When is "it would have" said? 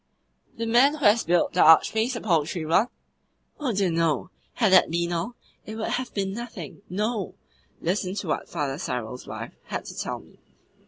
5.63-6.11